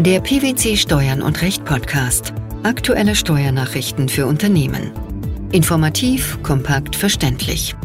[0.00, 2.34] Der PwC Steuern und Recht Podcast.
[2.64, 4.90] Aktuelle Steuernachrichten für Unternehmen.
[5.52, 7.76] Informativ, kompakt, verständlich.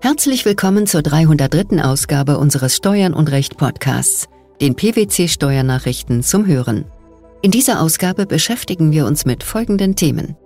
[0.00, 1.82] Herzlich willkommen zur 303.
[1.82, 4.26] Ausgabe unseres Steuern und Recht Podcasts,
[4.60, 6.84] den PwC Steuernachrichten zum Hören.
[7.40, 10.36] In dieser Ausgabe beschäftigen wir uns mit folgenden Themen.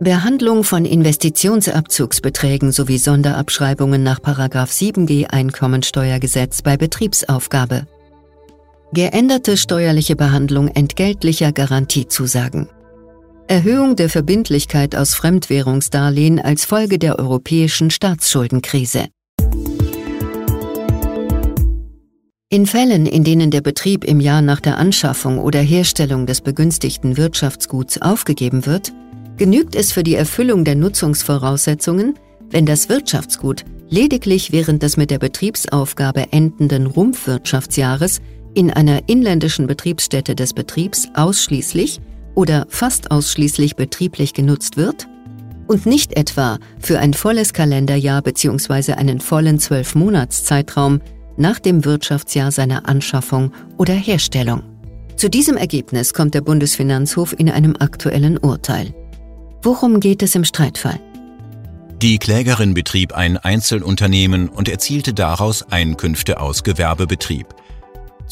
[0.00, 7.86] Behandlung von Investitionsabzugsbeträgen sowie Sonderabschreibungen nach 7g Einkommensteuergesetz bei Betriebsaufgabe.
[8.92, 12.68] Geänderte steuerliche Behandlung entgeltlicher Garantiezusagen.
[13.48, 19.06] Erhöhung der Verbindlichkeit aus Fremdwährungsdarlehen als Folge der europäischen Staatsschuldenkrise.
[22.48, 27.16] In Fällen, in denen der Betrieb im Jahr nach der Anschaffung oder Herstellung des begünstigten
[27.16, 28.92] Wirtschaftsguts aufgegeben wird,
[29.36, 32.14] genügt es für die Erfüllung der Nutzungsvoraussetzungen,
[32.50, 38.20] wenn das Wirtschaftsgut lediglich während des mit der Betriebsaufgabe endenden Rumpfwirtschaftsjahres
[38.56, 42.00] in einer inländischen Betriebsstätte des Betriebs ausschließlich
[42.34, 45.06] oder fast ausschließlich betrieblich genutzt wird
[45.66, 48.94] und nicht etwa für ein volles Kalenderjahr bzw.
[48.94, 51.02] einen vollen Zwölfmonatszeitraum
[51.36, 54.62] nach dem Wirtschaftsjahr seiner Anschaffung oder Herstellung.
[55.16, 58.94] Zu diesem Ergebnis kommt der Bundesfinanzhof in einem aktuellen Urteil.
[59.62, 60.98] Worum geht es im Streitfall?
[62.00, 67.46] Die Klägerin betrieb ein Einzelunternehmen und erzielte daraus Einkünfte aus Gewerbebetrieb.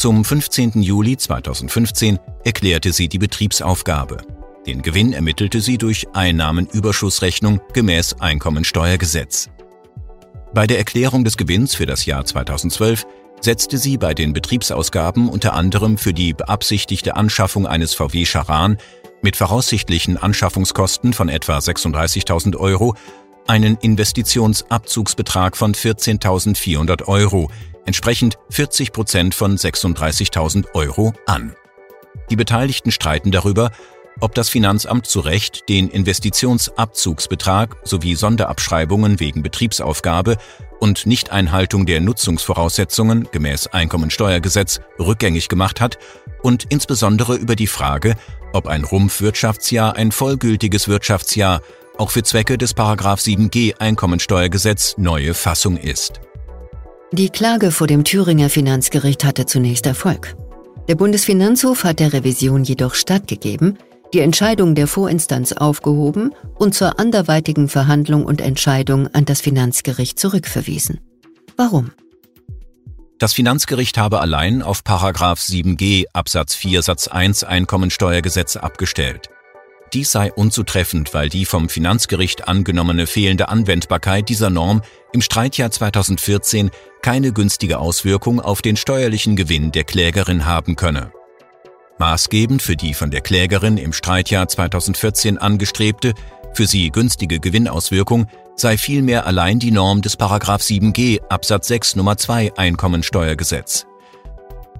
[0.05, 0.83] Zum 15.
[0.83, 4.19] Juli 2015 erklärte sie die Betriebsaufgabe.
[4.67, 9.49] Den Gewinn ermittelte sie durch Einnahmenüberschussrechnung gemäß Einkommensteuergesetz.
[10.53, 13.07] Bei der Erklärung des Gewinns für das Jahr 2012
[13.41, 18.77] setzte sie bei den Betriebsausgaben unter anderem für die beabsichtigte Anschaffung eines VW Charan
[19.23, 22.95] mit voraussichtlichen Anschaffungskosten von etwa 36.000 Euro
[23.47, 27.51] einen Investitionsabzugsbetrag von 14.400 Euro,
[27.85, 31.55] entsprechend 40 Prozent von 36.000 Euro an.
[32.31, 33.71] Die Beteiligten streiten darüber,
[34.21, 40.37] ob das Finanzamt zu Recht den Investitionsabzugsbetrag sowie Sonderabschreibungen wegen Betriebsaufgabe
[40.79, 45.99] und Nichteinhaltung der Nutzungsvoraussetzungen gemäß Einkommensteuergesetz rückgängig gemacht hat
[46.43, 48.15] und insbesondere über die Frage,
[48.53, 51.61] ob ein Rumpfwirtschaftsjahr ein vollgültiges Wirtschaftsjahr
[51.99, 56.21] auch für Zwecke des 7g Einkommensteuergesetz neue Fassung ist.
[57.13, 60.35] Die Klage vor dem Thüringer Finanzgericht hatte zunächst Erfolg.
[60.89, 63.79] Der Bundesfinanzhof hat der Revision jedoch stattgegeben,
[64.13, 71.01] die Entscheidung der Vorinstanz aufgehoben und zur anderweitigen Verhandlung und Entscheidung an das Finanzgericht zurückverwiesen.
[71.57, 71.93] Warum?
[73.19, 79.31] Das Finanzgericht habe allein auf 7g Absatz 4 Satz 1 Einkommensteuergesetz abgestellt.
[79.95, 84.83] Dies sei unzutreffend, weil die vom Finanzgericht angenommene fehlende Anwendbarkeit dieser Norm
[85.13, 91.13] im Streitjahr 2014 keine günstige Auswirkung auf den steuerlichen Gewinn der Klägerin haben könne.
[92.01, 96.15] Maßgebend für die von der Klägerin im Streitjahr 2014 angestrebte,
[96.55, 102.57] für sie günstige Gewinnauswirkung sei vielmehr allein die Norm des 7g Absatz 6 Nummer 2
[102.57, 103.87] Einkommensteuergesetz.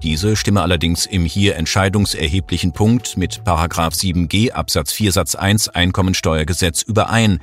[0.03, 7.39] Diese stimme allerdings im hier entscheidungserheblichen Punkt mit 7g Absatz 4 Satz 1 Einkommensteuergesetz überein,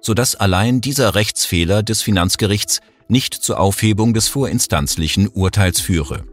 [0.00, 6.24] so dass allein dieser Rechtsfehler des Finanzgerichts nicht zur Aufhebung des vorinstanzlichen Urteils führe.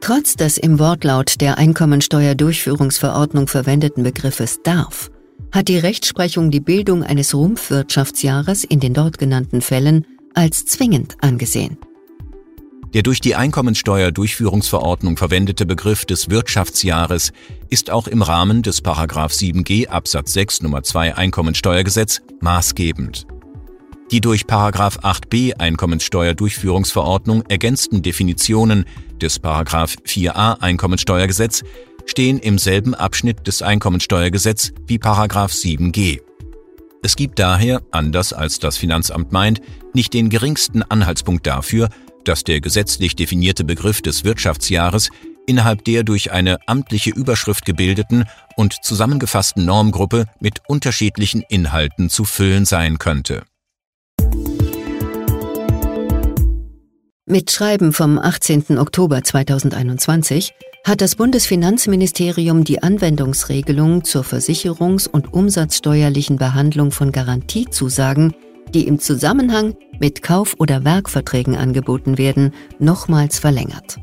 [0.00, 5.10] Trotz des im Wortlaut der Einkommensteuerdurchführungsverordnung verwendeten Begriffes darf,
[5.52, 11.78] hat die Rechtsprechung die Bildung eines Rumpfwirtschaftsjahres in den dort genannten Fällen als zwingend angesehen.
[12.94, 17.32] Der durch die Einkommensteuerdurchführungsverordnung verwendete Begriff des Wirtschaftsjahres
[17.68, 23.26] ist auch im Rahmen des 7g Absatz 6 Nummer 2 Einkommensteuergesetz maßgebend.
[24.10, 24.46] Die durch
[25.00, 28.86] 8b Einkommensteuerdurchführungsverordnung ergänzten Definitionen
[29.20, 29.38] des
[30.06, 31.64] 4a Einkommensteuergesetz
[32.06, 34.98] stehen im selben Abschnitt des Einkommensteuergesetz wie
[35.52, 36.20] 7g.
[37.02, 39.60] Es gibt daher, anders als das Finanzamt meint,
[39.92, 41.90] nicht den geringsten Anhaltspunkt dafür,
[42.28, 45.08] dass der gesetzlich definierte Begriff des Wirtschaftsjahres
[45.46, 48.24] innerhalb der durch eine amtliche Überschrift gebildeten
[48.54, 53.44] und zusammengefassten Normgruppe mit unterschiedlichen Inhalten zu füllen sein könnte.
[57.24, 58.78] Mit Schreiben vom 18.
[58.78, 60.52] Oktober 2021
[60.86, 68.34] hat das Bundesfinanzministerium die Anwendungsregelung zur versicherungs- und umsatzsteuerlichen Behandlung von Garantiezusagen
[68.74, 73.98] die im Zusammenhang mit Kauf- oder Werkverträgen angeboten werden, nochmals verlängert.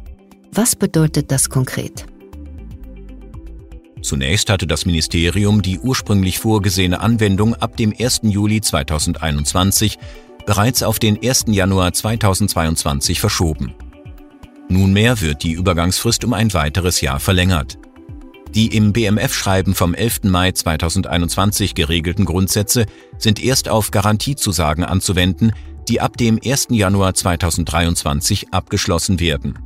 [0.52, 2.06] Was bedeutet das konkret?
[4.02, 8.22] Zunächst hatte das Ministerium die ursprünglich vorgesehene Anwendung ab dem 1.
[8.24, 9.98] Juli 2021
[10.46, 11.46] bereits auf den 1.
[11.48, 13.74] Januar 2022 verschoben.
[14.70, 17.78] Nunmehr wird die Übergangsfrist um ein weiteres Jahr verlängert.
[18.54, 20.24] Die im BMF-Schreiben vom 11.
[20.24, 22.86] Mai 2021 geregelten Grundsätze
[23.18, 25.52] sind erst auf Garantiezusagen anzuwenden,
[25.88, 26.68] die ab dem 1.
[26.72, 29.60] Januar 2023 abgeschlossen werden.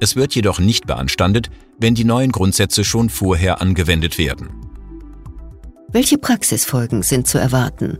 [0.00, 4.48] Es wird jedoch nicht beanstandet, wenn die neuen Grundsätze schon vorher angewendet werden.
[5.92, 7.98] Welche Praxisfolgen sind zu erwarten?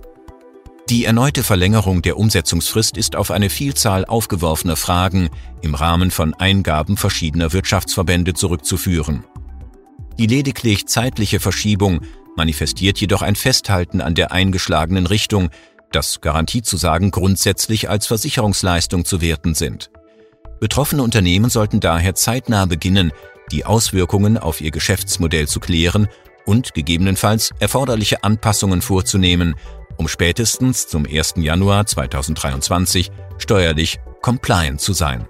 [0.88, 5.28] Die erneute Verlängerung der Umsetzungsfrist ist auf eine Vielzahl aufgeworfener Fragen
[5.60, 9.24] im Rahmen von Eingaben verschiedener Wirtschaftsverbände zurückzuführen.
[10.18, 12.00] Die lediglich zeitliche Verschiebung
[12.36, 15.50] manifestiert jedoch ein Festhalten an der eingeschlagenen Richtung,
[15.92, 19.90] dass Garantiezusagen grundsätzlich als Versicherungsleistung zu werten sind.
[20.60, 23.12] Betroffene Unternehmen sollten daher zeitnah beginnen,
[23.50, 26.08] die Auswirkungen auf ihr Geschäftsmodell zu klären
[26.44, 29.54] und gegebenenfalls erforderliche Anpassungen vorzunehmen,
[29.96, 31.34] um spätestens zum 1.
[31.36, 35.26] Januar 2023 steuerlich compliant zu sein.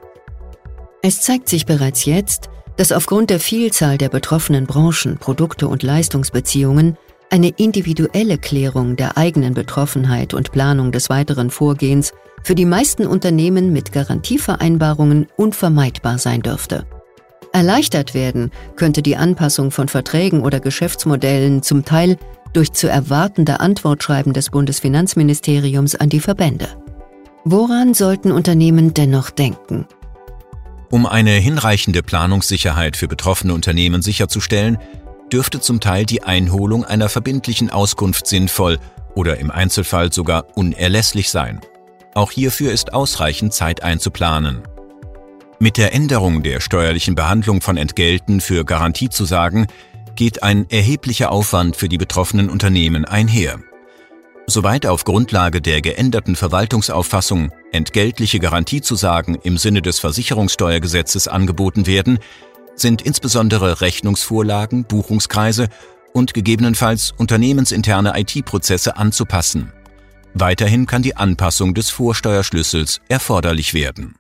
[1.03, 6.97] Es zeigt sich bereits jetzt, dass aufgrund der Vielzahl der betroffenen Branchen, Produkte und Leistungsbeziehungen
[7.31, 12.13] eine individuelle Klärung der eigenen Betroffenheit und Planung des weiteren Vorgehens
[12.43, 16.87] für die meisten Unternehmen mit Garantievereinbarungen unvermeidbar sein dürfte.
[17.53, 22.17] Erleichtert werden könnte die Anpassung von Verträgen oder Geschäftsmodellen zum Teil
[22.53, 26.69] durch zu erwartende Antwortschreiben des Bundesfinanzministeriums an die Verbände.
[27.45, 29.87] Woran sollten Unternehmen dennoch denken?
[30.91, 34.77] Um eine hinreichende Planungssicherheit für betroffene Unternehmen sicherzustellen,
[35.33, 38.79] dürfte zum Teil die Einholung einer verbindlichen Auskunft sinnvoll
[39.15, 41.61] oder im Einzelfall sogar unerlässlich sein.
[42.15, 44.63] Auch hierfür ist ausreichend Zeit einzuplanen.
[45.59, 49.67] Mit der Änderung der steuerlichen Behandlung von Entgelten für Garantiezusagen
[50.17, 53.61] geht ein erheblicher Aufwand für die betroffenen Unternehmen einher.
[54.47, 62.19] Soweit auf Grundlage der geänderten Verwaltungsauffassung entgeltliche Garantiezusagen im Sinne des Versicherungssteuergesetzes angeboten werden,
[62.75, 65.69] sind insbesondere Rechnungsvorlagen, Buchungskreise
[66.13, 69.73] und gegebenenfalls unternehmensinterne IT-Prozesse anzupassen.
[70.35, 74.17] Weiterhin kann die Anpassung des Vorsteuerschlüssels erforderlich werden.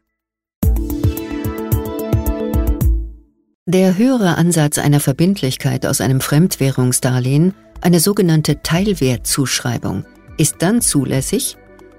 [3.66, 10.04] Der höhere Ansatz einer Verbindlichkeit aus einem Fremdwährungsdarlehen, eine sogenannte Teilwertzuschreibung,
[10.38, 11.56] ist dann zulässig,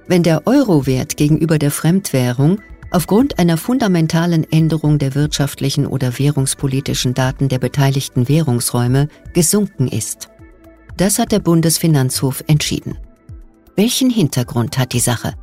[0.07, 2.59] wenn der Eurowert gegenüber der Fremdwährung
[2.91, 10.29] aufgrund einer fundamentalen Änderung der wirtschaftlichen oder währungspolitischen Daten der beteiligten Währungsräume gesunken ist.
[10.97, 12.97] Das hat der Bundesfinanzhof entschieden.
[13.75, 15.33] Welchen Hintergrund hat die Sache?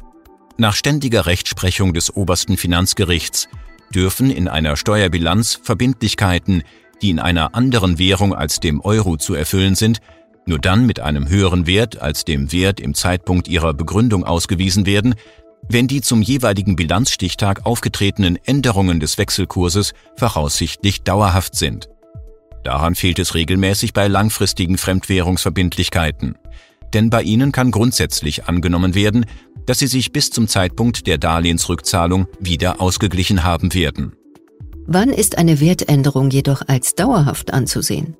[0.58, 3.48] Nach ständiger Rechtsprechung des obersten Finanzgerichts
[3.94, 6.62] dürfen in einer Steuerbilanz Verbindlichkeiten,
[7.00, 10.00] die in einer anderen Währung als dem Euro zu erfüllen sind,
[10.46, 15.14] nur dann mit einem höheren Wert als dem Wert im Zeitpunkt ihrer Begründung ausgewiesen werden,
[15.68, 21.88] wenn die zum jeweiligen Bilanzstichtag aufgetretenen Änderungen des Wechselkurses voraussichtlich dauerhaft sind.
[22.64, 26.36] Daran fehlt es regelmäßig bei langfristigen Fremdwährungsverbindlichkeiten.
[26.94, 29.26] Denn bei ihnen kann grundsätzlich angenommen werden,
[29.66, 34.12] dass sie sich bis zum Zeitpunkt der Darlehensrückzahlung wieder ausgeglichen haben werden.
[34.86, 38.16] Wann ist eine Wertänderung jedoch als dauerhaft anzusehen?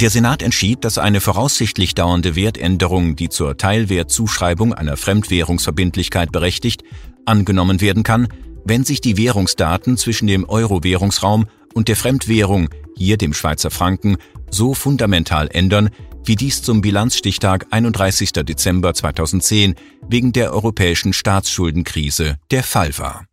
[0.00, 6.84] Der Senat entschied, dass eine voraussichtlich dauernde Wertänderung, die zur Teilwertzuschreibung einer Fremdwährungsverbindlichkeit berechtigt,
[7.26, 8.28] angenommen werden kann,
[8.64, 14.16] wenn sich die Währungsdaten zwischen dem Euro-Währungsraum und der Fremdwährung, hier dem Schweizer Franken,
[14.50, 15.90] so fundamental ändern,
[16.24, 18.32] wie dies zum Bilanzstichtag 31.
[18.32, 19.74] Dezember 2010
[20.08, 23.26] wegen der europäischen Staatsschuldenkrise der Fall war.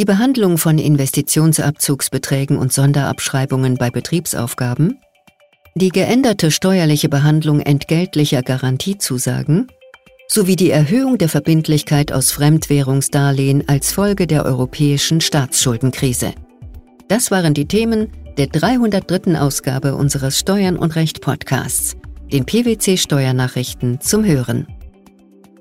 [0.00, 4.98] Die Behandlung von Investitionsabzugsbeträgen und Sonderabschreibungen bei Betriebsaufgaben,
[5.74, 9.66] die geänderte steuerliche Behandlung entgeltlicher Garantiezusagen
[10.26, 16.32] sowie die Erhöhung der Verbindlichkeit aus Fremdwährungsdarlehen als Folge der europäischen Staatsschuldenkrise.
[17.08, 19.38] Das waren die Themen der 303.
[19.38, 21.94] Ausgabe unseres Steuern und Recht Podcasts,
[22.32, 24.66] den PwC Steuernachrichten zum Hören.